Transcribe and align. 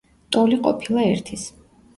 ტოლი 0.37 0.57
ყოფილა 0.63 1.05
ერთის. 1.13 1.47